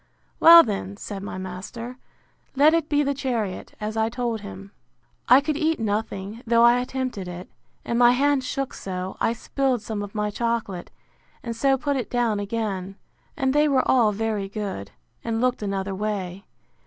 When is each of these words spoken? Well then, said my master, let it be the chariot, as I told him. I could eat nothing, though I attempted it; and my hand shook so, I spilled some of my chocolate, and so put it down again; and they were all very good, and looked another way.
Well 0.39 0.63
then, 0.63 0.97
said 0.97 1.21
my 1.21 1.37
master, 1.37 1.99
let 2.55 2.73
it 2.73 2.89
be 2.89 3.03
the 3.03 3.13
chariot, 3.13 3.75
as 3.79 3.95
I 3.95 4.09
told 4.09 4.41
him. 4.41 4.71
I 5.29 5.41
could 5.41 5.55
eat 5.57 5.79
nothing, 5.79 6.41
though 6.47 6.63
I 6.63 6.79
attempted 6.79 7.27
it; 7.27 7.47
and 7.85 7.99
my 7.99 8.13
hand 8.13 8.43
shook 8.43 8.73
so, 8.73 9.15
I 9.21 9.33
spilled 9.33 9.83
some 9.83 10.01
of 10.01 10.15
my 10.15 10.31
chocolate, 10.31 10.89
and 11.43 11.55
so 11.55 11.77
put 11.77 11.97
it 11.97 12.09
down 12.09 12.39
again; 12.39 12.95
and 13.37 13.53
they 13.53 13.67
were 13.67 13.87
all 13.87 14.11
very 14.11 14.49
good, 14.49 14.89
and 15.23 15.39
looked 15.39 15.61
another 15.61 15.93
way. 15.93 16.45